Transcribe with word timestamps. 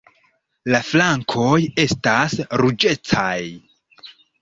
La 0.75 0.79
flankoj 0.87 1.59
estas 1.85 2.37
ruĝecaj. 2.65 3.39